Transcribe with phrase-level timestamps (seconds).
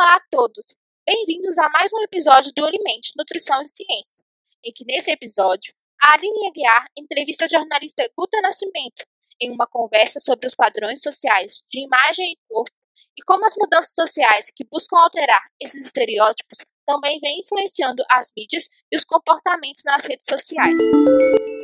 [0.00, 0.74] Olá a todos!
[1.06, 4.24] Bem-vindos a mais um episódio do Alimente, Nutrição e Ciência,
[4.64, 9.04] em que nesse episódio, a Aline Aguiar entrevista a jornalista Guta Nascimento
[9.38, 12.70] em uma conversa sobre os padrões sociais de imagem e corpo
[13.14, 18.70] e como as mudanças sociais que buscam alterar esses estereótipos também vêm influenciando as mídias
[18.90, 20.80] e os comportamentos nas redes sociais.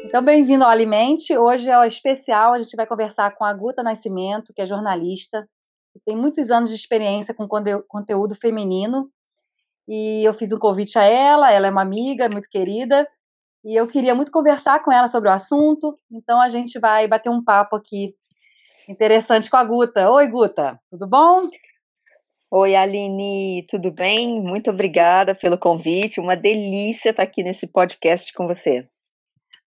[0.04, 1.34] Então, bem-vindo ao Alimente.
[1.38, 5.48] Hoje é o especial, a gente vai conversar com a Guta Nascimento, que é jornalista,
[6.04, 7.48] tem muitos anos de experiência com
[7.88, 9.10] conteúdo feminino
[9.88, 13.08] e eu fiz um convite a ela, ela é uma amiga muito querida
[13.64, 17.30] e eu queria muito conversar com ela sobre o assunto, então a gente vai bater
[17.30, 18.14] um papo aqui
[18.88, 20.10] interessante com a Guta.
[20.10, 21.48] Oi, Guta, tudo bom?
[22.50, 24.40] Oi, Aline, tudo bem?
[24.40, 28.88] Muito obrigada pelo convite, uma delícia estar aqui nesse podcast com você.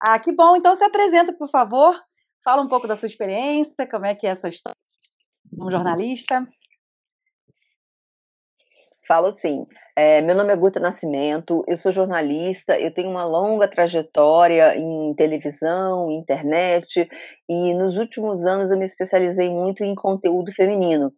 [0.01, 2.01] Ah, que bom, então se apresenta, por favor,
[2.45, 4.88] fala um pouco da sua experiência, como é que é essa história
[5.59, 6.47] como jornalista?
[9.07, 9.67] Falo sim.
[9.97, 15.13] É, meu nome é Guta Nascimento, eu sou jornalista, eu tenho uma longa trajetória em
[15.15, 17.09] televisão, internet,
[17.49, 21.13] e nos últimos anos eu me especializei muito em conteúdo feminino.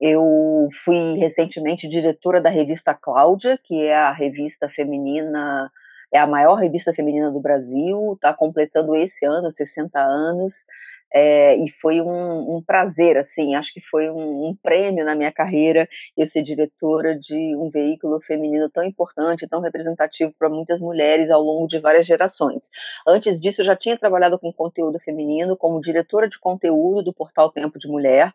[0.00, 5.70] Eu fui recentemente diretora da revista Cláudia, que é a revista feminina,
[6.12, 10.54] é a maior revista feminina do Brasil, está completando esse ano 60 anos.
[11.14, 15.30] É, e foi um, um, prazer, assim, acho que foi um, um, prêmio na minha
[15.30, 21.30] carreira eu ser diretora de um veículo feminino tão importante, tão representativo para muitas mulheres
[21.30, 22.70] ao longo de várias gerações.
[23.06, 27.50] Antes disso, eu já tinha trabalhado com conteúdo feminino como diretora de conteúdo do portal
[27.50, 28.32] Tempo de Mulher,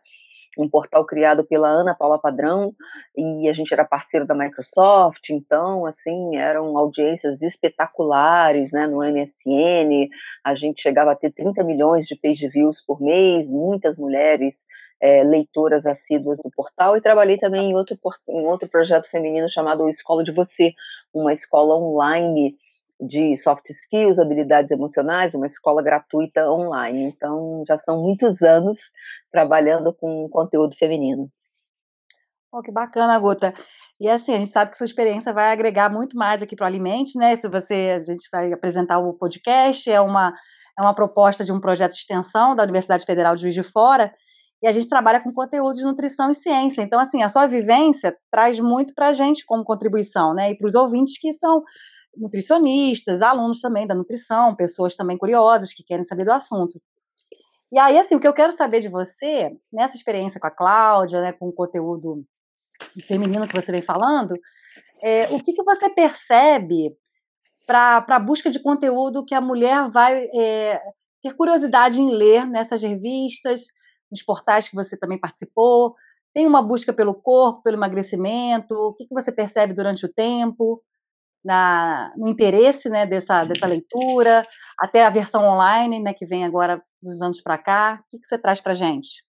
[0.57, 2.73] um portal criado pela Ana Paula Padrão,
[3.15, 10.09] e a gente era parceiro da Microsoft, então, assim, eram audiências espetaculares, né, no MSN,
[10.43, 14.65] a gente chegava a ter 30 milhões de page views por mês, muitas mulheres
[14.99, 17.97] é, leitoras assíduas do portal, e trabalhei também em outro,
[18.29, 20.73] em outro projeto feminino chamado Escola de Você,
[21.13, 22.55] uma escola online
[22.99, 27.03] de soft skills, habilidades emocionais, uma escola gratuita online.
[27.05, 28.77] Então, já são muitos anos
[29.31, 31.29] trabalhando com conteúdo feminino.
[32.51, 33.53] Oh, que bacana, Guta.
[33.99, 36.67] E assim, a gente sabe que sua experiência vai agregar muito mais aqui para o
[36.67, 37.35] Alimente, né?
[37.35, 40.33] Se você, a gente vai apresentar o podcast, é uma,
[40.77, 44.13] é uma proposta de um projeto de extensão da Universidade Federal de Juiz de Fora,
[44.61, 46.81] e a gente trabalha com conteúdo de nutrição e ciência.
[46.81, 50.51] Então, assim, a sua vivência traz muito para a gente como contribuição, né?
[50.51, 51.63] E para os ouvintes que são
[52.15, 56.81] nutricionistas, alunos também da nutrição, pessoas também curiosas que querem saber do assunto.
[57.71, 61.21] E aí, assim, o que eu quero saber de você, nessa experiência com a Cláudia,
[61.21, 62.25] né, com o conteúdo
[63.07, 64.35] feminino que você vem falando,
[65.03, 66.95] é, o que, que você percebe
[67.65, 70.81] para a busca de conteúdo que a mulher vai é,
[71.21, 73.65] ter curiosidade em ler nessas revistas,
[74.09, 75.93] nos portais que você também participou?
[76.33, 78.73] Tem uma busca pelo corpo, pelo emagrecimento?
[78.73, 80.81] O que, que você percebe durante o tempo?
[81.47, 84.45] Na, no interesse né, dessa, dessa leitura,
[84.77, 88.01] até a versão online, né, que vem agora dos anos para cá.
[88.01, 89.25] O que, que você traz para a gente?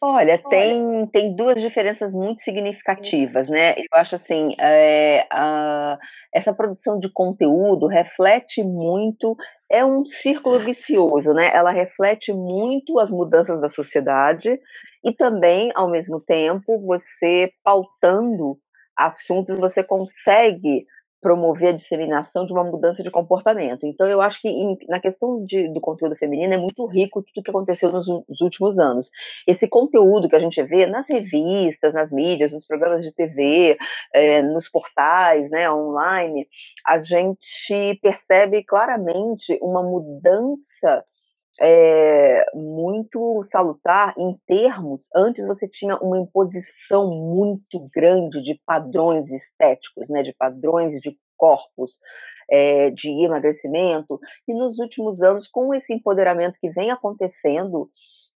[0.00, 3.72] Olha, tem, tem duas diferenças muito significativas, né?
[3.72, 5.98] Eu acho assim, é, a,
[6.32, 9.34] essa produção de conteúdo reflete muito,
[9.70, 11.50] é um círculo vicioso, né?
[11.54, 14.60] Ela reflete muito as mudanças da sociedade
[15.02, 18.58] e também, ao mesmo tempo, você pautando
[18.96, 20.86] assuntos você consegue
[21.24, 23.86] promover a disseminação de uma mudança de comportamento.
[23.86, 27.42] Então, eu acho que em, na questão de, do conteúdo feminino é muito rico tudo
[27.42, 29.08] que aconteceu nos, nos, últimos anos.
[29.46, 33.78] Esse conteúdo que a gente vê nas revistas, nas mídias, nos programas de TV,
[34.12, 36.46] é, nos portais, né, online,
[36.86, 41.02] a gente percebe claramente uma mudança
[41.60, 45.08] é, muito salutar em termos.
[45.14, 51.98] Antes você tinha uma imposição muito grande de padrões estéticos, né, de padrões de corpos,
[52.50, 57.88] é, de emagrecimento, e nos últimos anos, com esse empoderamento que vem acontecendo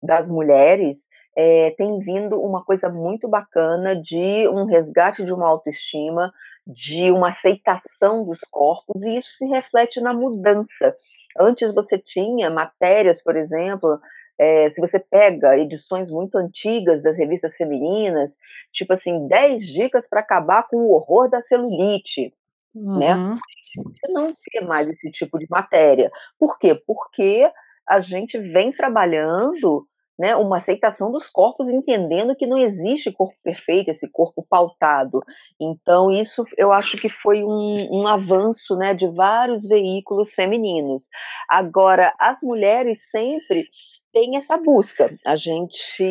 [0.01, 6.31] das mulheres, é, tem vindo uma coisa muito bacana de um resgate de uma autoestima,
[6.65, 10.95] de uma aceitação dos corpos, e isso se reflete na mudança
[11.39, 13.99] Antes você tinha matérias, por exemplo,
[14.39, 18.37] é, se você pega edições muito antigas das revistas femininas,
[18.71, 22.33] tipo assim, 10 dicas para acabar com o horror da celulite,
[22.73, 23.15] né?
[23.15, 23.29] uhum.
[23.31, 23.35] né?
[23.75, 26.11] Você não vê mais esse tipo de matéria.
[26.39, 26.73] Por quê?
[26.75, 27.49] Porque
[27.87, 29.87] a gente vem trabalhando
[30.17, 35.21] né, uma aceitação dos corpos, entendendo que não existe corpo perfeito, esse corpo pautado.
[35.59, 41.03] Então, isso eu acho que foi um, um avanço né, de vários veículos femininos.
[41.49, 43.65] Agora, as mulheres sempre
[44.11, 46.03] têm essa busca, a gente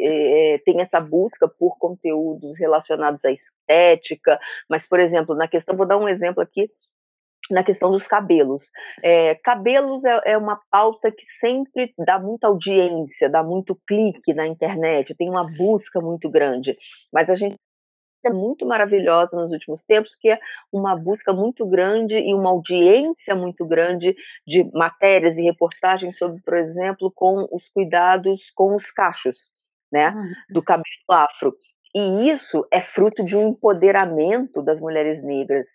[0.00, 5.86] é, tem essa busca por conteúdos relacionados à estética, mas, por exemplo, na questão, vou
[5.86, 6.68] dar um exemplo aqui
[7.50, 8.70] na questão dos cabelos.
[9.02, 14.46] É, cabelos é, é, uma pauta que sempre dá muita audiência, dá muito clique na
[14.46, 16.76] internet, tem uma busca muito grande,
[17.12, 17.56] mas a gente
[18.24, 20.38] é muito maravilhosa nos últimos tempos, que é
[20.72, 24.14] uma busca muito grande e uma audiência muito grande
[24.46, 29.36] de matérias e reportagens sobre, por exemplo, com os cuidados com os cachos,
[29.90, 30.32] né, uhum.
[30.50, 31.56] do cabelo afro.
[31.94, 35.68] E isso é fruto de um empoderamento das mulheres negras,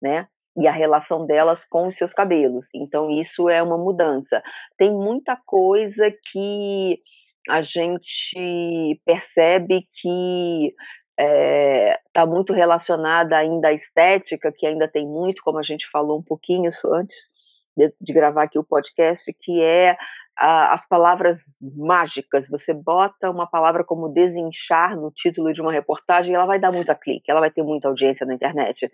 [0.00, 0.28] né?
[0.56, 2.66] E a relação delas com os seus cabelos.
[2.74, 4.42] Então, isso é uma mudança.
[4.76, 7.00] Tem muita coisa que
[7.48, 10.74] a gente percebe que
[11.16, 15.88] está é, tá muito relacionada ainda à estética, que ainda tem muito, como a gente
[15.90, 17.30] falou um pouquinho antes
[17.76, 19.96] de, de gravar aqui o podcast, que é
[20.36, 21.38] as palavras
[21.76, 22.48] mágicas.
[22.48, 26.72] Você bota uma palavra como desinchar no título de uma reportagem, e ela vai dar
[26.72, 28.90] muita clique, ela vai ter muita audiência na internet.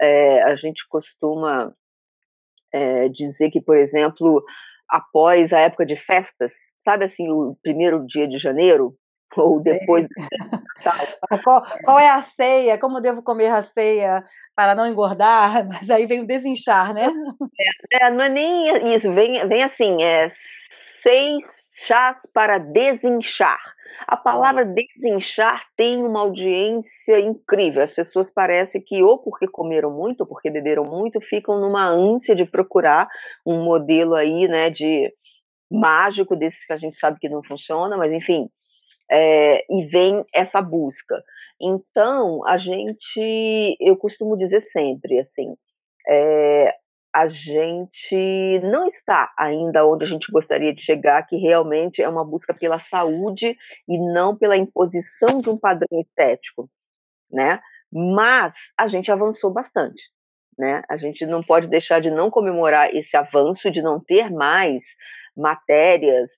[0.00, 1.74] É, a gente costuma
[2.72, 4.44] é, dizer que, por exemplo,
[4.88, 6.52] após a época de festas,
[6.84, 8.94] sabe assim, o primeiro dia de janeiro,
[9.36, 10.06] ou depois.
[11.44, 12.78] qual, qual, é a ceia?
[12.78, 15.66] Como devo comer a ceia para não engordar?
[15.68, 17.08] Mas aí vem o desinchar, né?
[17.92, 20.28] É, é, não é nem isso, vem, vem assim, é
[21.02, 21.44] seis
[21.86, 23.60] chás para desinchar.
[24.06, 27.82] A palavra desinchar tem uma audiência incrível.
[27.82, 32.34] As pessoas parecem que, ou porque comeram muito, ou porque beberam muito, ficam numa ânsia
[32.34, 33.08] de procurar
[33.46, 35.12] um modelo aí, né, de
[35.70, 38.48] mágico desses que a gente sabe que não funciona, mas enfim,
[39.10, 41.22] é, e vem essa busca.
[41.60, 45.54] Então, a gente, eu costumo dizer sempre, assim,
[46.08, 46.74] é,
[47.14, 52.24] a gente não está ainda onde a gente gostaria de chegar, que realmente é uma
[52.24, 53.56] busca pela saúde
[53.88, 56.68] e não pela imposição de um padrão estético,
[57.30, 57.60] né?
[57.92, 60.02] Mas a gente avançou bastante,
[60.58, 60.82] né?
[60.90, 64.82] A gente não pode deixar de não comemorar esse avanço, de não ter mais
[65.36, 66.28] matérias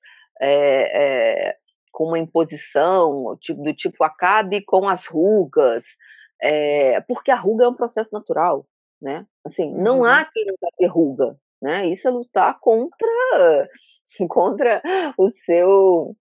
[0.40, 1.56] é, é,
[1.96, 5.82] com uma imposição do tipo acabe com as rugas,
[6.42, 8.66] é, porque a ruga é um processo natural,
[9.00, 9.24] né?
[9.42, 9.82] Assim, uhum.
[9.82, 11.86] não há quem nunca ter ruga, né?
[11.86, 13.08] Isso é lutar contra
[14.28, 14.82] contra
[15.16, 16.14] o seu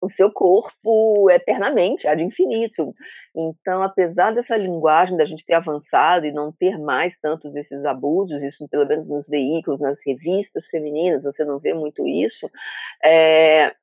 [0.00, 2.94] o seu corpo eternamente, ad infinito.
[3.34, 8.42] Então, apesar dessa linguagem da gente ter avançado e não ter mais tantos esses abusos,
[8.42, 12.48] isso pelo menos nos veículos, nas revistas femininas, você não vê muito isso,
[13.02, 13.74] é,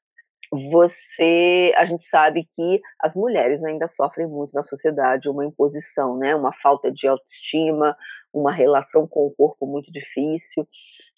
[0.51, 6.36] você, a gente sabe que as mulheres ainda sofrem muito na sociedade uma imposição, né,
[6.36, 7.96] uma falta de autoestima,
[8.34, 10.68] uma relação com o corpo muito difícil.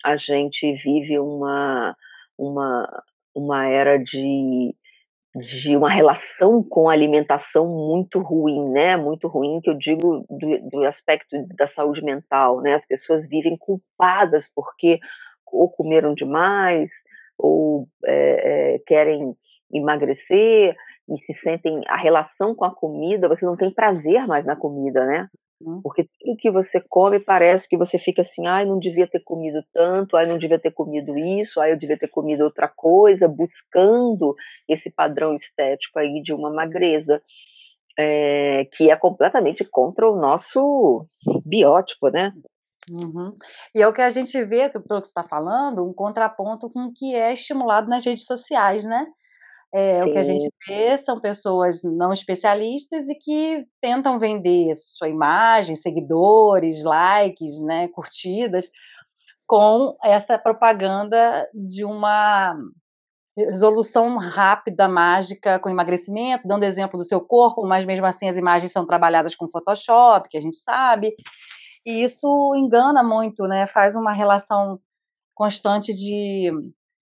[0.06, 1.96] A gente vive uma
[2.38, 3.04] uma
[3.36, 4.76] uma era de
[5.36, 8.98] de uma relação com a alimentação muito ruim, né?
[8.98, 12.74] Muito ruim, que eu digo do, do aspecto da saúde mental, né?
[12.74, 15.00] As pessoas vivem culpadas porque
[15.54, 16.92] ou comeram demais,
[17.42, 19.36] ou é, é, querem
[19.74, 20.76] emagrecer
[21.10, 25.06] e se sentem a relação com a comida, você não tem prazer mais na comida,
[25.06, 25.28] né?
[25.66, 25.82] Hum.
[25.84, 29.64] Porque tudo que você come parece que você fica assim, ai, não devia ter comido
[29.74, 34.36] tanto, ai, não devia ter comido isso, ai, eu devia ter comido outra coisa, buscando
[34.68, 37.22] esse padrão estético aí de uma magreza,
[37.98, 41.06] é, que é completamente contra o nosso
[41.46, 42.32] biótipo, né?
[42.90, 43.36] Uhum.
[43.76, 46.86] E é o que a gente vê, pelo que você está falando, um contraponto com
[46.86, 49.06] o que é estimulado nas redes sociais, né?
[49.74, 55.08] É, o que a gente vê são pessoas não especialistas e que tentam vender sua
[55.08, 58.70] imagem, seguidores, likes, né, curtidas,
[59.48, 62.54] com essa propaganda de uma
[63.38, 68.74] resolução rápida, mágica, com emagrecimento, dando exemplo do seu corpo, mas mesmo assim as imagens
[68.74, 71.16] são trabalhadas com Photoshop, que a gente sabe.
[71.86, 73.66] E isso engana muito, né?
[73.66, 74.80] Faz uma relação
[75.34, 76.52] constante de,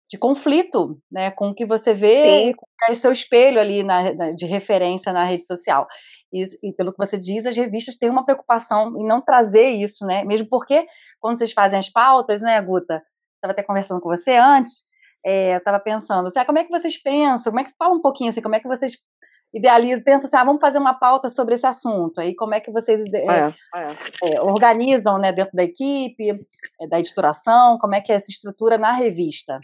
[0.08, 1.30] de conflito, né?
[1.32, 2.48] Com o que você vê Sim.
[2.48, 5.86] e com o seu espelho ali na, de referência na rede social.
[6.32, 10.06] E, e, pelo que você diz, as revistas têm uma preocupação em não trazer isso,
[10.06, 10.24] né?
[10.24, 10.86] Mesmo porque
[11.20, 13.02] quando vocês fazem as pautas, né, Guta?
[13.34, 14.84] Estava até conversando com você antes.
[15.24, 17.52] É, eu estava pensando, assim, ah, como é que vocês pensam?
[17.52, 18.42] Como é que fala um pouquinho assim?
[18.42, 18.96] Como é que vocês
[19.52, 22.20] idealiza, pensa assim, ah, vamos fazer uma pauta sobre esse assunto.
[22.20, 23.54] Aí como é que vocês é, é,
[24.24, 24.40] é.
[24.40, 26.30] organizam né, dentro da equipe,
[26.80, 29.60] é, da editoração, como é que é essa estrutura na revista?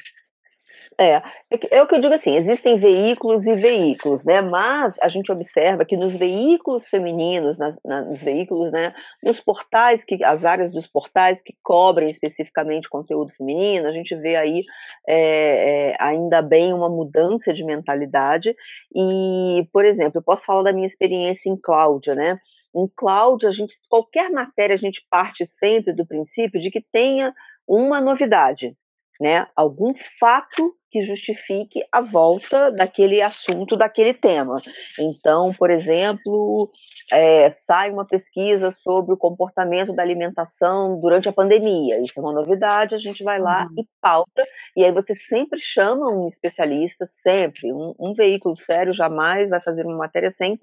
[1.00, 1.22] É, é,
[1.70, 4.40] é o que eu digo assim, existem veículos e veículos, né?
[4.40, 10.02] Mas a gente observa que nos veículos femininos, nas, na, nos veículos, né, nos portais,
[10.04, 14.64] que as áreas dos portais que cobrem especificamente conteúdo feminino, a gente vê aí
[15.06, 18.56] é, é, ainda bem uma mudança de mentalidade.
[18.92, 22.34] E, por exemplo, eu posso falar da minha experiência em Cláudia, né?
[22.74, 27.32] Em Cláudia, a gente, qualquer matéria, a gente parte sempre do princípio de que tenha
[27.68, 28.74] uma novidade,
[29.20, 29.46] né?
[29.56, 34.54] Algum fato que justifique a volta daquele assunto, daquele tema.
[34.98, 36.70] Então, por exemplo,
[37.12, 42.00] é, sai uma pesquisa sobre o comportamento da alimentação durante a pandemia.
[42.02, 43.82] Isso é uma novidade, a gente vai lá uhum.
[43.82, 44.46] e pauta,
[44.76, 47.72] e aí você sempre chama um especialista, sempre.
[47.72, 50.58] Um, um veículo sério jamais vai fazer uma matéria sem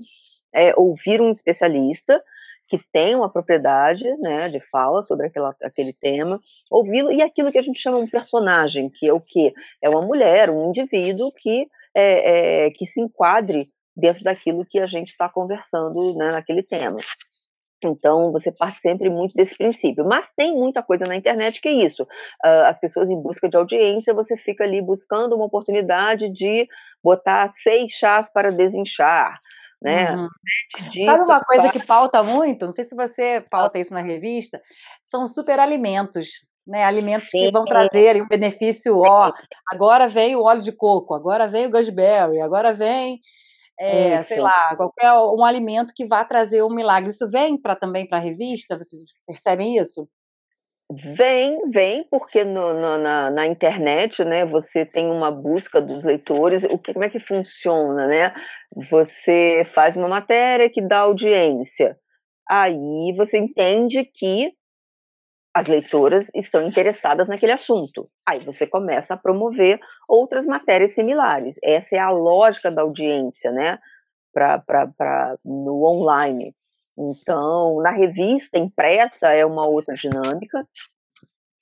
[0.53, 2.21] é, ouvir um especialista
[2.67, 7.57] que tem uma propriedade né, de fala sobre aquela, aquele tema, ouvi-lo, e aquilo que
[7.57, 9.53] a gente chama de personagem, que é o que?
[9.83, 14.87] É uma mulher, um indivíduo que, é, é, que se enquadre dentro daquilo que a
[14.87, 16.97] gente está conversando né, naquele tema.
[17.83, 20.05] Então, você parte sempre muito desse princípio.
[20.05, 22.03] Mas tem muita coisa na internet que é isso.
[22.03, 26.67] Uh, as pessoas em busca de audiência, você fica ali buscando uma oportunidade de
[27.03, 29.37] botar seis chás para desinchar,
[29.85, 30.15] né?
[30.15, 30.27] Uhum.
[31.05, 32.65] Sabe uma coisa que pauta muito?
[32.65, 34.59] Não sei se você pauta isso na revista,
[35.03, 36.43] são superalimentos.
[36.67, 37.37] Né, alimentos Sim.
[37.37, 39.31] que vão trazer um benefício, ó,
[39.71, 43.19] agora vem o óleo de coco, agora vem o gooseberry, agora vem,
[43.79, 47.11] é, sei lá, qualquer um alimento que vá trazer um milagre.
[47.11, 48.75] Isso vem para também para a revista?
[48.79, 50.09] Vocês percebem isso?
[51.03, 56.63] Vem, vem, porque no, no, na, na, internet, né, você tem uma busca dos leitores,
[56.63, 58.33] o que, como é que funciona, né?
[58.89, 61.97] Você faz uma matéria que dá audiência,
[62.47, 64.53] aí você entende que
[65.53, 68.09] as leitoras estão interessadas naquele assunto.
[68.27, 71.55] Aí você começa a promover outras matérias similares.
[71.63, 73.79] Essa é a lógica da audiência, né,
[74.33, 76.53] pra, pra, pra, no online.
[76.97, 80.65] Então, na revista impressa é uma outra dinâmica,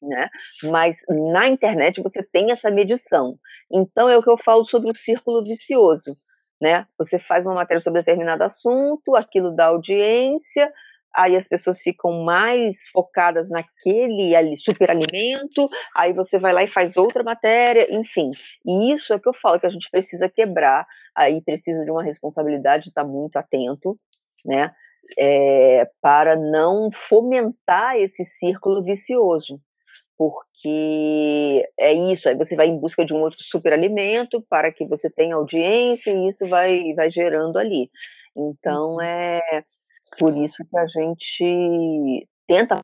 [0.02, 0.30] né?
[0.64, 3.38] Mas na internet você tem essa medição.
[3.72, 6.16] Então é o que eu falo sobre o círculo vicioso,
[6.62, 6.86] né?
[6.98, 10.72] Você faz uma matéria sobre determinado assunto, aquilo dá audiência,
[11.16, 16.98] aí as pessoas ficam mais focadas naquele ali, superalimento, aí você vai lá e faz
[16.98, 18.32] outra matéria, enfim.
[18.66, 20.86] E isso é que eu falo que a gente precisa quebrar,
[21.16, 23.98] aí precisa de uma responsabilidade de estar muito atento,
[24.46, 24.74] né?
[25.18, 29.60] É, para não fomentar esse círculo vicioso,
[30.18, 35.10] porque é isso, aí você vai em busca de um outro superalimento para que você
[35.10, 37.90] tenha audiência e isso vai, vai gerando ali.
[38.36, 39.02] Então, uhum.
[39.02, 39.64] é
[40.18, 42.80] por isso que a gente tenta um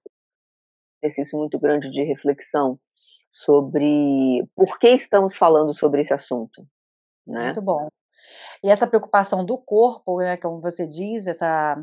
[1.04, 2.80] exercício muito grande de reflexão
[3.32, 6.66] sobre por que estamos falando sobre esse assunto.
[7.26, 7.46] Né?
[7.46, 7.90] Muito bom.
[8.64, 11.78] E essa preocupação do corpo, né, como você diz, essa,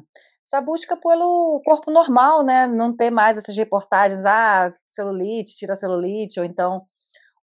[0.46, 2.66] essa busca pelo corpo normal, né?
[2.66, 6.82] Não ter mais essas reportagens, ah, celulite, tira celulite, ou então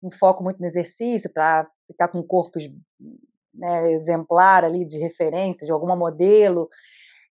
[0.03, 2.69] um foco muito no exercício para ficar com corpos
[3.55, 6.69] né, exemplar ali de referência, de alguma modelo.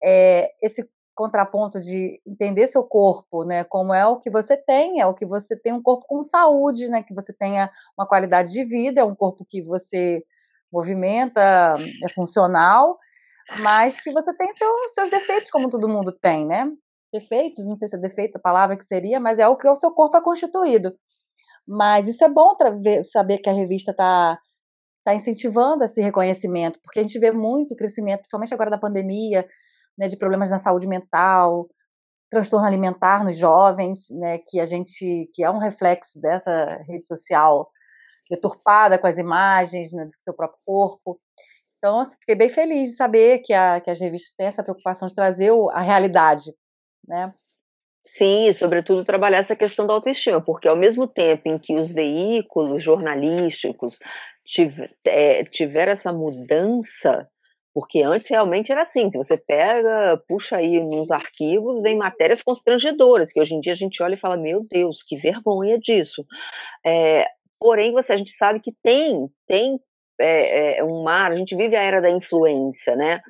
[0.04, 5.06] É, esse contraponto de entender seu corpo, né, como é o que você tem, é
[5.06, 8.64] o que você tem um corpo com saúde, né, que você tenha uma qualidade de
[8.66, 10.24] vida, é um corpo que você
[10.75, 12.98] movimenta, é funcional,
[13.60, 16.70] mas que você tem seu, seus defeitos, como todo mundo tem, né?
[17.13, 19.75] Defeitos, não sei se é defeitos a palavra que seria, mas é o que o
[19.75, 20.94] seu corpo é constituído.
[21.67, 22.55] Mas isso é bom
[23.03, 24.38] saber que a revista está
[25.05, 29.48] tá incentivando esse reconhecimento, porque a gente vê muito crescimento, principalmente agora da pandemia,
[29.98, 31.67] né, de problemas na saúde mental,
[32.29, 37.70] transtorno alimentar nos jovens, né, que a gente que é um reflexo dessa rede social
[38.29, 41.20] deturpada com as imagens né, do seu próprio corpo.
[41.77, 45.08] Então, assim, fiquei bem feliz de saber que, a, que as revistas têm essa preocupação
[45.08, 46.51] de trazer o, a realidade,
[47.08, 47.34] né?
[48.08, 51.91] Sim, e sobretudo trabalhar essa questão da autoestima, porque ao mesmo tempo em que os
[51.91, 53.98] veículos jornalísticos
[54.46, 57.27] tiver, é, tiveram essa mudança,
[57.74, 63.34] porque antes realmente era assim, se você pega, puxa aí nos arquivos, vem matérias constrangedoras,
[63.34, 66.24] que hoje em dia a gente olha e fala, meu Deus, que vergonha disso.
[66.86, 67.25] É,
[67.60, 69.80] Porém, você, a gente sabe que tem, tem
[70.20, 73.22] é, é, um mar, a gente vive a era da influência, né?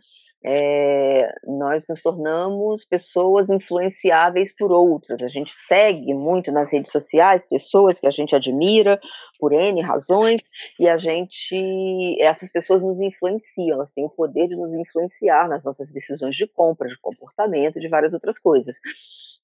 [0.47, 5.23] É, nós nos tornamos pessoas influenciáveis por outras.
[5.23, 8.99] A gente segue muito nas redes sociais pessoas que a gente admira
[9.39, 10.43] por N razões
[10.79, 15.63] e a gente, essas pessoas nos influenciam, elas têm o poder de nos influenciar nas
[15.63, 18.75] nossas decisões de compra, de comportamento, de várias outras coisas.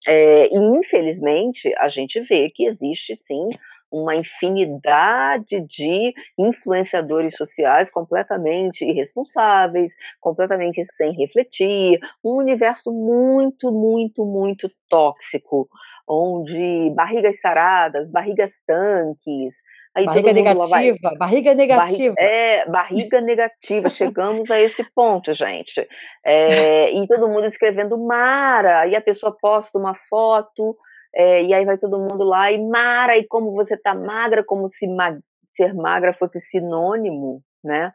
[0.08, 3.50] É, e infelizmente a gente vê que existe sim
[3.92, 14.72] uma infinidade de influenciadores sociais completamente irresponsáveis, completamente sem refletir, um universo muito, muito, muito
[14.90, 15.68] tóxico,
[16.08, 19.54] onde barrigas saradas, barrigas tanques,
[19.94, 21.18] Aí barriga negativa, vai...
[21.18, 22.14] barriga negativa.
[22.14, 23.90] Barriga, é, barriga negativa.
[23.90, 25.86] Chegamos a esse ponto, gente.
[26.26, 30.78] É, e todo mundo escrevendo Mara, e a pessoa posta uma foto,
[31.14, 34.68] é, e aí vai todo mundo lá, e Mara, e como você tá magra, como
[34.68, 35.18] se ma
[35.56, 37.94] ser magra fosse sinônimo, né?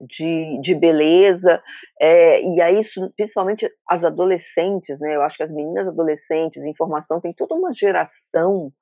[0.00, 1.60] De, de beleza,
[2.00, 2.80] é, e aí
[3.16, 5.16] principalmente as adolescentes, né?
[5.16, 8.72] Eu acho que as meninas adolescentes, informação, tem toda uma geração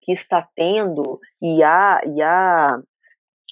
[0.00, 2.80] que está tendo, e há, e há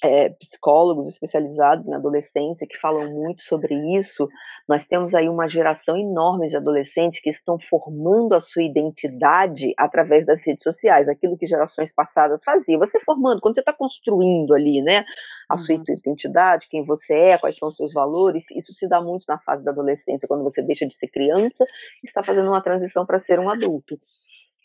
[0.03, 4.27] é, psicólogos especializados em adolescência que falam muito sobre isso.
[4.67, 10.25] Nós temos aí uma geração enorme de adolescentes que estão formando a sua identidade através
[10.25, 12.79] das redes sociais, aquilo que gerações passadas faziam.
[12.79, 15.05] Você formando, quando você está construindo ali, né,
[15.47, 15.83] a sua uhum.
[15.87, 19.63] identidade, quem você é, quais são os seus valores, isso se dá muito na fase
[19.63, 21.63] da adolescência, quando você deixa de ser criança
[22.03, 23.99] e está fazendo uma transição para ser um adulto.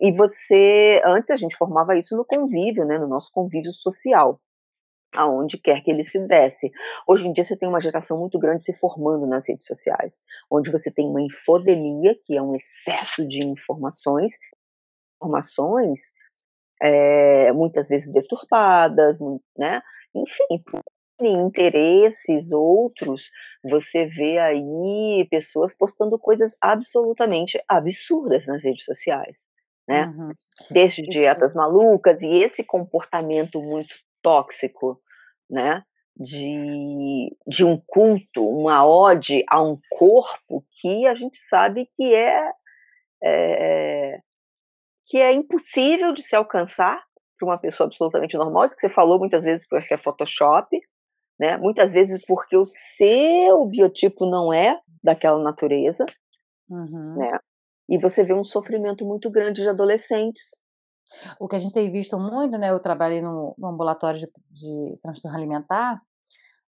[0.00, 4.40] E você, antes a gente formava isso no convívio, né, no nosso convívio social,
[5.16, 6.70] aonde quer que ele se desse.
[7.06, 10.20] Hoje em dia você tem uma geração muito grande se formando nas redes sociais,
[10.50, 14.34] onde você tem uma infodemia, que é um excesso de informações,
[15.16, 16.00] informações
[16.80, 19.18] é, muitas vezes deturpadas,
[19.56, 19.82] né,
[20.14, 20.82] enfim, por
[21.18, 23.22] interesses outros,
[23.64, 29.38] você vê aí pessoas postando coisas absolutamente absurdas nas redes sociais
[29.88, 30.06] né?
[30.06, 30.32] Uhum.
[30.70, 35.00] Desde dietas malucas e esse comportamento muito tóxico,
[35.48, 35.82] né?
[36.18, 42.50] De, de um culto, uma ode a um corpo que a gente sabe que é,
[43.22, 44.20] é
[45.06, 47.04] que é impossível de se alcançar
[47.38, 50.68] para uma pessoa absolutamente normal, isso que você falou muitas vezes porque é Photoshop,
[51.38, 51.56] né?
[51.58, 56.06] Muitas vezes porque o seu biotipo não é daquela natureza,
[56.68, 57.16] uhum.
[57.18, 57.38] né?
[57.88, 60.44] E você vê um sofrimento muito grande de adolescentes.
[61.40, 62.70] O que a gente tem visto muito, né?
[62.70, 66.00] Eu trabalhei no, no ambulatório de, de transtorno alimentar,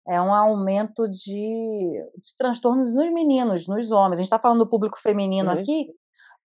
[0.09, 4.19] é um aumento de, de, transtornos nos meninos, nos homens.
[4.19, 5.58] A gente está falando do público feminino uhum.
[5.58, 5.89] aqui,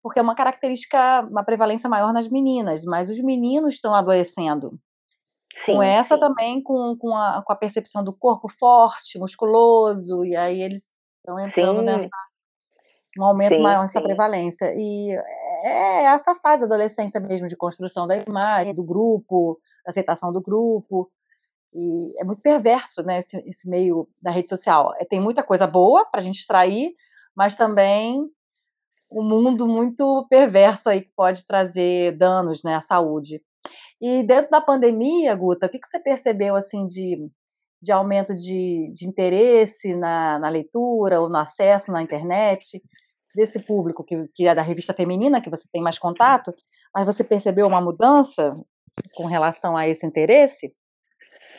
[0.03, 4.79] porque é uma característica, uma prevalência maior nas meninas, mas os meninos estão adoecendo.
[5.67, 6.21] Sim, com essa sim.
[6.21, 11.39] também, com, com, a, com a percepção do corpo forte, musculoso, e aí eles estão
[11.39, 11.85] entrando sim.
[11.85, 12.09] nessa
[13.19, 14.73] um aumento sim, maior nessa prevalência.
[14.75, 15.17] E
[15.63, 20.41] é essa fase da adolescência mesmo, de construção da imagem, do grupo, da aceitação do
[20.41, 21.11] grupo.
[21.73, 24.93] E é muito perverso, né, esse, esse meio da rede social.
[24.99, 26.95] É, tem muita coisa boa para a gente extrair,
[27.35, 28.29] mas também
[29.11, 33.43] um mundo muito perverso aí que pode trazer danos né, à saúde.
[34.01, 37.29] E dentro da pandemia, Guta, o que, que você percebeu assim de,
[37.83, 42.83] de aumento de, de interesse na, na leitura ou no acesso na internet?
[43.35, 46.55] Desse público que, que é da revista feminina, que você tem mais contato,
[46.95, 48.53] mas você percebeu uma mudança
[49.15, 50.75] com relação a esse interesse?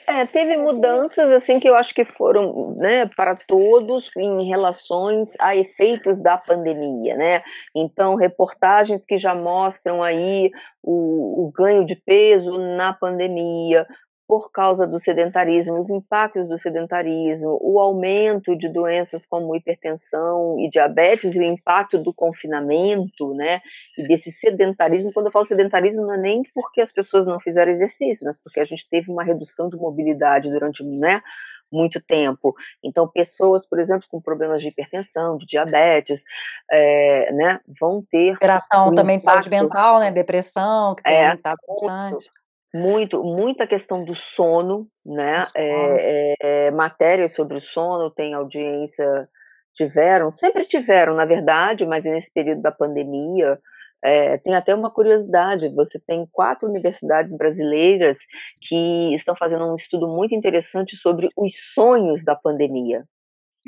[0.07, 5.55] É, teve mudanças assim que eu acho que foram né, para todos em relações a
[5.55, 7.43] efeitos da pandemia, né?
[7.75, 10.49] Então, reportagens que já mostram aí
[10.83, 13.85] o, o ganho de peso na pandemia,
[14.31, 20.69] por causa do sedentarismo, os impactos do sedentarismo, o aumento de doenças como hipertensão e
[20.69, 23.59] diabetes e o impacto do confinamento, né,
[23.97, 25.11] e desse sedentarismo.
[25.11, 28.61] Quando eu falo sedentarismo, não é nem porque as pessoas não fizeram exercício, mas porque
[28.61, 31.21] a gente teve uma redução de mobilidade durante, né,
[31.69, 32.55] muito tempo.
[32.81, 36.23] Então, pessoas, por exemplo, com problemas de hipertensão, de diabetes,
[36.71, 38.35] é, né, vão ter.
[38.35, 42.31] Operação um também de saúde mental, né, depressão, que tem é, aumentado bastante
[42.73, 45.43] muito, muita questão do sono, né?
[45.55, 49.27] É, é, matérias sobre o sono, tem audiência,
[49.73, 53.59] tiveram, sempre tiveram, na verdade, mas nesse período da pandemia,
[54.03, 58.17] é, tem até uma curiosidade: você tem quatro universidades brasileiras
[58.61, 63.03] que estão fazendo um estudo muito interessante sobre os sonhos da pandemia.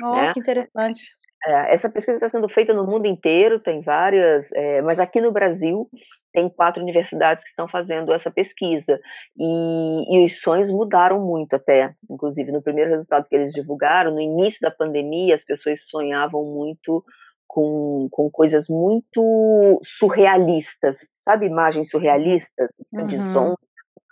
[0.02, 0.32] Oh, né?
[0.32, 1.02] que interessante.
[1.46, 5.30] É, essa pesquisa está sendo feita no mundo inteiro, tem várias, é, mas aqui no
[5.30, 5.88] Brasil
[6.34, 9.00] tem quatro universidades que estão fazendo essa pesquisa.
[9.38, 11.94] E, e, os sonhos mudaram muito até.
[12.10, 17.04] Inclusive, no primeiro resultado que eles divulgaram, no início da pandemia, as pessoas sonhavam muito
[17.46, 21.46] com, com coisas muito surrealistas, sabe?
[21.46, 23.06] Imagens surrealistas, uhum.
[23.06, 23.54] de som,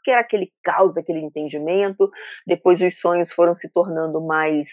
[0.05, 2.09] que era aquele caos, aquele entendimento.
[2.47, 4.69] Depois os sonhos foram se tornando mais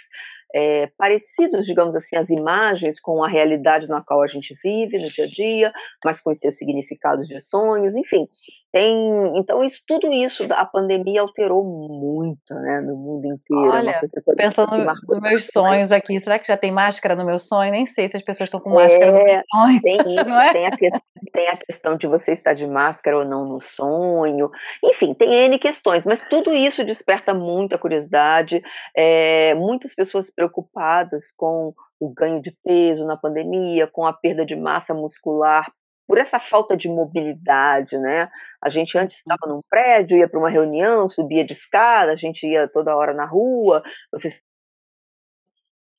[0.53, 5.09] é, parecidos, digamos assim, as imagens com a realidade na qual a gente vive no
[5.09, 8.27] dia a dia, mas com os seus significados de sonhos, enfim.
[8.71, 13.73] Tem, então isso, tudo isso a pandemia alterou muito, né, no mundo inteiro.
[13.73, 14.01] É Olha,
[14.37, 17.71] pensando nos meus sonhos aqui, será que já tem máscara no meu sonho?
[17.71, 19.81] Nem sei se as pessoas estão com máscara é, no meu sonho.
[19.81, 20.53] Tem, é?
[20.53, 21.01] tem, a questão,
[21.33, 24.51] tem a questão de você estar de máscara ou não no sonho.
[24.83, 28.61] Enfim, tem N questões, mas tudo isso desperta muita curiosidade.
[28.95, 34.55] É, muitas pessoas preocupadas com o ganho de peso na pandemia, com a perda de
[34.55, 35.69] massa muscular
[36.07, 38.31] por essa falta de mobilidade, né?
[38.63, 39.33] A gente antes uhum.
[39.33, 43.13] estava num prédio, ia para uma reunião, subia de escada, a gente ia toda hora
[43.13, 44.29] na rua, você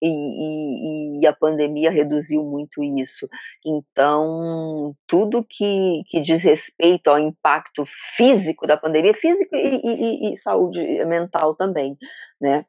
[0.02, 3.28] e, e, e, a pandemia reduziu muito isso.
[3.62, 7.84] Então, tudo que, que diz respeito ao impacto
[8.16, 11.98] físico da pandemia, físico e, e saúde mental também,
[12.40, 12.64] né?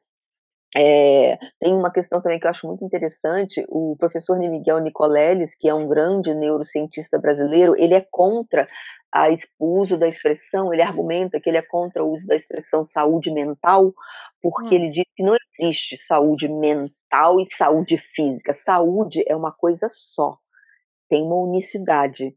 [0.74, 5.68] É, tem uma questão também que eu acho muito interessante, o professor Miguel Nicoleles, que
[5.68, 8.66] é um grande neurocientista brasileiro, ele é contra
[9.12, 9.26] a,
[9.58, 13.30] o uso da expressão, ele argumenta que ele é contra o uso da expressão saúde
[13.30, 13.92] mental,
[14.40, 14.78] porque hum.
[14.78, 18.54] ele diz que não existe saúde mental e saúde física.
[18.54, 20.38] Saúde é uma coisa só,
[21.08, 22.34] tem uma unicidade.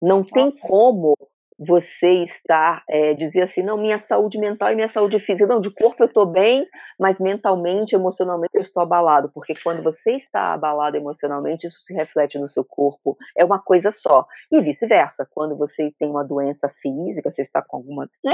[0.00, 1.14] Não tem como
[1.58, 5.70] você estar, é, dizer assim, não, minha saúde mental e minha saúde física, não, de
[5.70, 6.66] corpo eu estou bem,
[6.98, 12.38] mas mentalmente, emocionalmente eu estou abalado, porque quando você está abalado emocionalmente, isso se reflete
[12.38, 17.30] no seu corpo, é uma coisa só, e vice-versa, quando você tem uma doença física,
[17.30, 18.32] você está com alguma, né,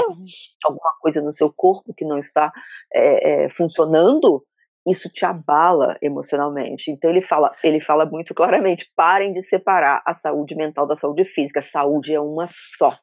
[0.63, 2.51] alguma coisa no seu corpo que não está
[2.91, 4.43] é, é, funcionando,
[4.87, 6.89] isso te abala emocionalmente.
[6.89, 11.23] Então ele fala, ele fala muito claramente, parem de separar a saúde mental da saúde
[11.25, 11.61] física.
[11.61, 12.97] Saúde é uma só.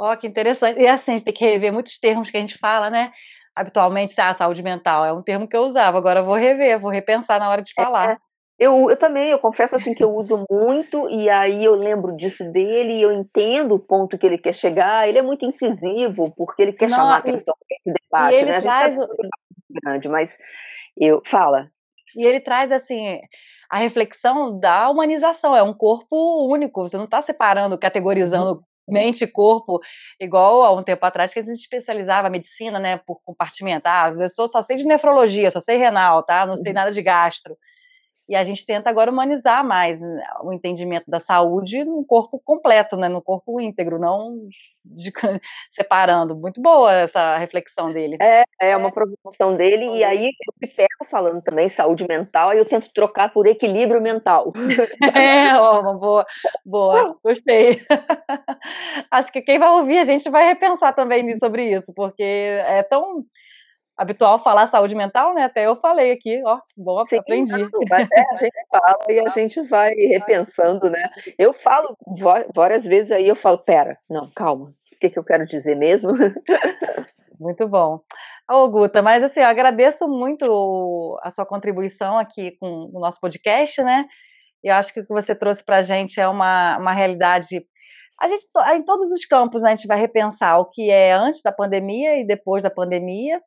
[0.00, 0.80] Ó, oh, que interessante.
[0.80, 3.12] E assim, a gente tem que rever muitos termos que a gente fala, né?
[3.54, 6.90] Habitualmente, ah, saúde mental é um termo que eu usava, agora eu vou rever, vou
[6.90, 8.12] repensar na hora de falar.
[8.12, 8.16] É,
[8.58, 12.50] eu, eu também, eu confesso assim que eu uso muito, e aí eu lembro disso
[12.50, 16.62] dele, e eu entendo o ponto que ele quer chegar, ele é muito incisivo, porque
[16.62, 18.60] ele quer Não, chamar a atenção esse debate, e ele né?
[18.62, 18.96] Traz...
[18.96, 19.06] O...
[19.84, 20.38] grande, mas
[20.98, 21.68] eu, fala.
[22.16, 23.20] E ele traz, assim,
[23.70, 29.26] a reflexão da humanização, é um corpo único, você não está separando, categorizando mente e
[29.26, 29.80] corpo,
[30.18, 34.12] igual há um tempo atrás que a gente especializava a medicina, né, por compartimentar.
[34.12, 36.46] Ah, eu só sei de nefrologia, só sei renal, tá?
[36.46, 36.76] Não sei uhum.
[36.76, 37.56] nada de gastro.
[38.30, 42.96] E a gente tenta agora humanizar mais né, o entendimento da saúde no corpo completo,
[42.96, 44.38] né, no corpo íntegro, não
[44.84, 45.10] de,
[45.68, 46.36] separando.
[46.36, 48.16] Muito boa essa reflexão dele.
[48.22, 52.58] É, é uma provocação dele, e aí eu me pego falando também saúde mental, aí
[52.58, 54.52] eu tento trocar por equilíbrio mental.
[55.12, 56.24] É, ó, boa,
[56.64, 57.82] boa, gostei.
[59.10, 63.24] Acho que quem vai ouvir a gente vai repensar também sobre isso, porque é tão
[64.00, 65.44] habitual falar saúde mental, né?
[65.44, 67.52] Até eu falei aqui, ó, bom, Sim, aprendi.
[67.52, 71.10] Não, é, a gente fala e a gente vai repensando, né?
[71.38, 71.94] Eu falo
[72.54, 76.12] várias vezes aí, eu falo, pera, não, calma, o que, que eu quero dizer mesmo?
[77.38, 78.00] Muito bom.
[78.50, 83.82] Ô, Guta, mas assim, eu agradeço muito a sua contribuição aqui com o nosso podcast,
[83.82, 84.06] né?
[84.62, 87.64] Eu acho que o que você trouxe para a gente é uma, uma realidade.
[88.20, 91.42] A gente, em todos os campos, né, a gente vai repensar o que é antes
[91.42, 93.40] da pandemia e depois da pandemia,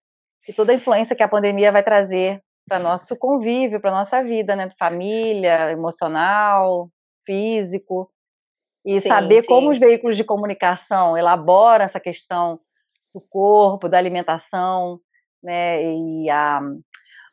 [0.47, 4.55] e toda a influência que a pandemia vai trazer para nosso convívio, para nossa vida,
[4.55, 4.69] né?
[4.79, 6.89] Família, emocional,
[7.25, 8.09] físico.
[8.85, 9.47] E sim, saber sim.
[9.47, 12.59] como os veículos de comunicação elaboram essa questão
[13.13, 14.99] do corpo, da alimentação,
[15.41, 15.83] né?
[15.83, 16.61] E a,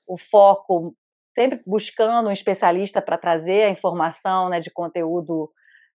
[0.07, 0.95] o foco
[1.35, 5.51] sempre buscando um especialista para trazer a informação, né, de conteúdo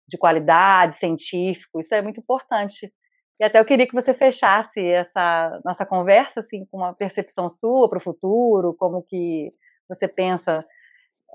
[0.08, 1.80] de qualidade, científico.
[1.80, 2.92] Isso é muito importante
[3.38, 7.88] e até eu queria que você fechasse essa nossa conversa assim com uma percepção sua
[7.88, 9.52] para o futuro, como que
[9.88, 10.64] você pensa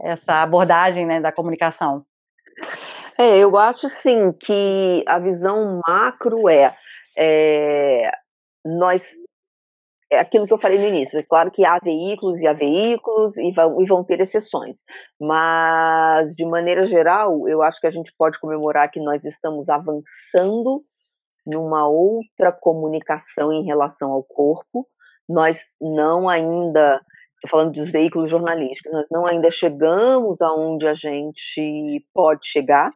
[0.02, 2.06] essa abordagem né, da comunicação.
[3.18, 6.74] É, eu acho sim que a visão macro é,
[7.18, 8.10] é
[8.66, 9.04] nós
[10.12, 11.20] é aquilo que eu falei no início.
[11.20, 14.76] É claro que há veículos e há veículos e vão, e vão ter exceções,
[15.20, 20.82] mas de maneira geral, eu acho que a gente pode comemorar que nós estamos avançando
[21.50, 24.88] numa outra comunicação em relação ao corpo.
[25.28, 27.02] Nós não ainda,
[27.50, 32.92] falando dos veículos jornalísticos, nós não ainda chegamos aonde a gente pode chegar,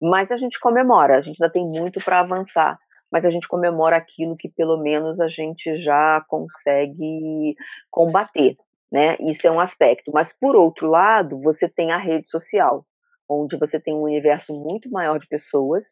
[0.00, 2.78] mas a gente comemora, a gente ainda tem muito para avançar,
[3.12, 7.54] mas a gente comemora aquilo que pelo menos a gente já consegue
[7.90, 8.56] combater,
[8.90, 9.16] né?
[9.20, 10.10] Isso é um aspecto.
[10.12, 12.86] Mas por outro lado, você tem a rede social
[13.30, 15.84] onde você tem um universo muito maior de pessoas,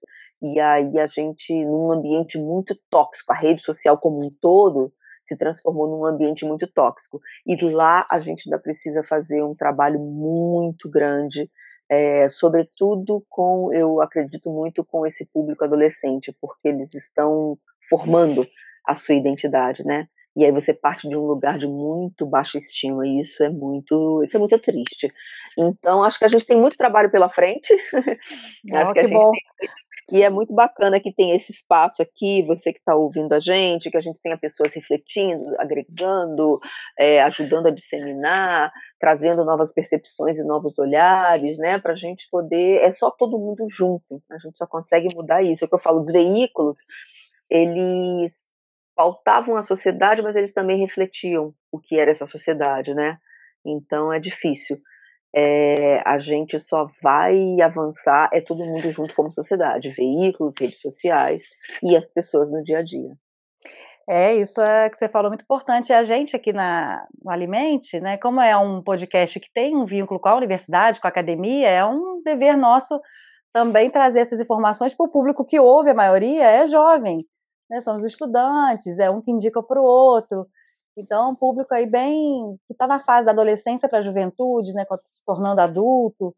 [0.42, 5.36] e aí a gente, num ambiente muito tóxico, a rede social como um todo se
[5.36, 7.20] transformou num ambiente muito tóxico.
[7.46, 11.50] E lá a gente ainda precisa fazer um trabalho muito grande
[11.88, 18.46] é, sobretudo com, eu acredito muito com esse público adolescente, porque eles estão formando
[18.86, 20.06] a sua identidade, né?
[20.38, 24.22] E aí você parte de um lugar de muito baixa estima, e isso é muito,
[24.22, 25.12] isso é muito triste.
[25.58, 27.74] Então, acho que a gente tem muito trabalho pela frente.
[28.72, 29.32] Oh, acho que, que bom.
[29.32, 29.68] Tem,
[30.12, 33.90] e é muito bacana que tem esse espaço aqui, você que está ouvindo a gente,
[33.90, 36.60] que a gente tenha pessoas refletindo, agregando,
[36.96, 41.80] é, ajudando a disseminar, trazendo novas percepções e novos olhares, né?
[41.80, 42.80] Para a gente poder.
[42.84, 45.64] É só todo mundo junto, a gente só consegue mudar isso.
[45.64, 46.78] É o que eu falo dos veículos,
[47.50, 48.47] eles
[48.98, 53.16] pautavam a sociedade, mas eles também refletiam o que era essa sociedade, né?
[53.64, 54.76] Então é difícil
[55.34, 61.44] é, a gente só vai avançar é todo mundo junto como sociedade, veículos, redes sociais
[61.82, 63.10] e as pessoas no dia a dia.
[64.10, 65.92] É, isso é que você falou muito importante.
[65.92, 70.18] A gente aqui na, no Alimente, né, como é um podcast que tem um vínculo
[70.18, 72.98] com a universidade, com a academia, é um dever nosso
[73.52, 77.24] também trazer essas informações para o público que ouve, a maioria é jovem,
[77.68, 80.48] né, são os estudantes, é um que indica para o outro.
[80.96, 84.84] Então, um público aí bem que está na fase da adolescência para a juventude, né,
[85.04, 86.34] se tornando adulto.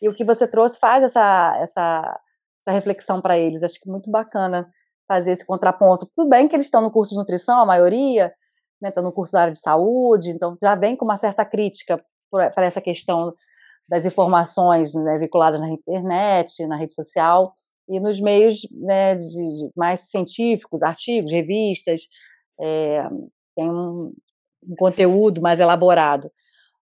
[0.00, 2.20] E o que você trouxe faz essa essa,
[2.60, 3.62] essa reflexão para eles.
[3.62, 4.70] Acho que muito bacana
[5.08, 6.08] fazer esse contraponto.
[6.14, 8.32] Tudo bem que eles estão no curso de nutrição, a maioria,
[8.80, 12.02] né, estão no curso da área de saúde, então já vem com uma certa crítica
[12.30, 13.34] para essa questão
[13.88, 15.18] das informações né,
[15.58, 17.56] na internet, na rede social
[17.90, 22.02] e nos meios né, de, de mais científicos, artigos, revistas,
[22.60, 23.08] é,
[23.56, 24.14] tem um,
[24.62, 26.30] um conteúdo mais elaborado.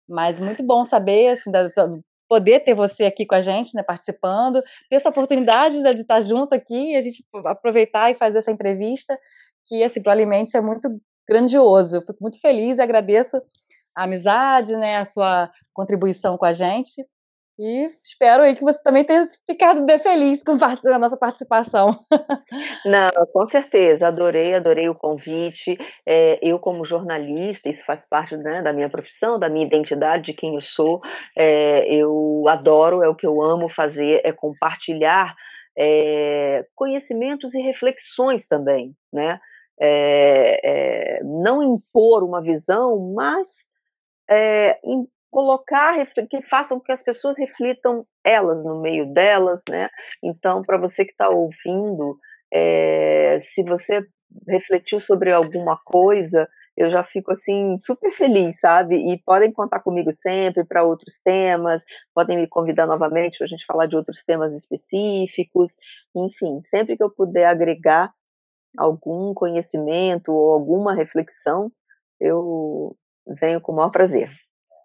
[0.08, 1.66] Mas muito bom saber, assim, da,
[2.28, 6.20] poder ter você aqui com a gente, né, participando, ter essa oportunidade né, de estar
[6.20, 9.16] junto aqui, a gente aproveitar e fazer essa entrevista,
[9.64, 11.96] que, assim, para o Alimente é muito grandioso.
[11.96, 13.36] Eu fico muito feliz agradeço
[13.96, 17.04] a amizade, né, a sua contribuição com a gente.
[17.58, 21.98] E espero aí que você também tenha ficado bem feliz com a nossa participação.
[22.84, 25.78] Não, com certeza, adorei, adorei o convite.
[26.04, 30.34] É, eu, como jornalista, isso faz parte né, da minha profissão, da minha identidade, de
[30.34, 31.00] quem eu sou.
[31.36, 35.34] É, eu adoro, é o que eu amo fazer, é compartilhar
[35.78, 39.40] é, conhecimentos e reflexões também, né?
[39.80, 43.70] É, é, não impor uma visão, mas
[44.28, 44.78] é,
[45.36, 45.94] colocar,
[46.30, 49.90] que façam que as pessoas reflitam elas no meio delas, né?
[50.22, 52.18] Então, para você que está ouvindo,
[52.50, 54.02] é, se você
[54.48, 58.96] refletiu sobre alguma coisa, eu já fico assim super feliz, sabe?
[58.96, 63.66] E podem contar comigo sempre para outros temas, podem me convidar novamente para a gente
[63.66, 65.76] falar de outros temas específicos,
[66.14, 68.10] enfim, sempre que eu puder agregar
[68.78, 71.70] algum conhecimento ou alguma reflexão,
[72.18, 72.96] eu
[73.38, 74.30] venho com o maior prazer.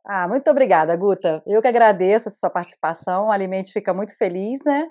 [0.05, 1.43] Ah, muito obrigada, Guta.
[1.45, 3.25] Eu que agradeço a sua participação.
[3.25, 4.87] O Alimente fica muito feliz, né?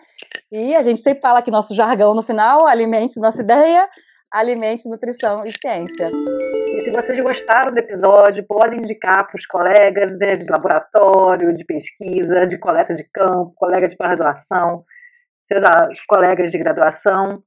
[0.53, 3.89] E a gente sempre fala que nosso jargão no final, alimente nossa ideia,
[4.31, 6.11] alimente nutrição e ciência.
[6.77, 11.65] E se vocês gostaram do episódio, podem indicar para os colegas né, de laboratório, de
[11.65, 14.85] pesquisa, de coleta de campo, colega de pós-graduação,
[15.45, 15.65] seus
[16.09, 17.43] colegas de graduação.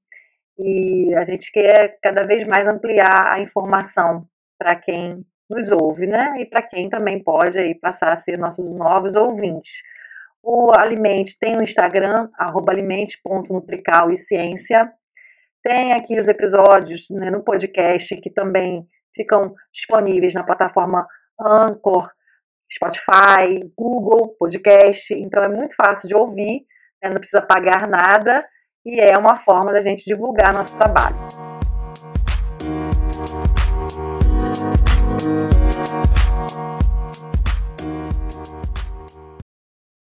[0.59, 4.27] E a gente quer cada vez mais ampliar a informação
[4.59, 6.35] para quem nos ouve, né?
[6.39, 9.81] E para quem também pode aí passar a ser nossos novos ouvintes.
[10.41, 14.91] O Alimente tem o Instagram, alimente.nutrical e ciência.
[15.63, 18.85] Tem aqui os episódios né, no podcast que também
[19.15, 21.07] ficam disponíveis na plataforma
[21.39, 22.11] Anchor,
[22.71, 25.13] Spotify, Google Podcast.
[25.13, 26.65] Então é muito fácil de ouvir,
[27.01, 28.45] né, não precisa pagar nada
[28.85, 31.52] e é uma forma da gente divulgar nosso trabalho.